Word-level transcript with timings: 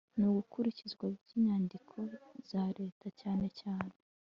n 0.17 0.21
ikurikizwa 0.41 1.05
by 1.19 1.27
inyandiko 1.37 1.97
za 2.49 2.63
leta 2.79 3.07
cyane 3.21 3.45
cyane 3.59 3.93